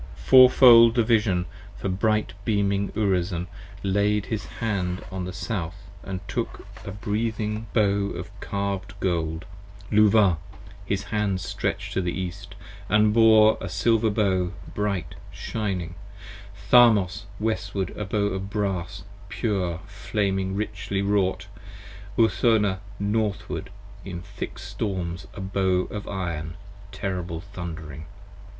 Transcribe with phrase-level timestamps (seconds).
[0.15, 1.45] Fourfold the Vision,
[1.77, 3.45] for bright beaming Urizen
[3.83, 9.45] Lay'd his hand on the South & took a breathing Bow of carved Gold,
[9.91, 10.39] Luvah
[10.87, 12.55] his hand stretch'd to the East
[12.89, 15.93] & bore a Silver Bow bright shining,
[16.71, 21.45] 10 Tharmas Westward a Bow of Brass pure flaming richly wrought,
[22.17, 23.69] Urthona Northward
[24.03, 26.55] in thick storms a Bow of Iron
[26.91, 28.07] terrible thundering.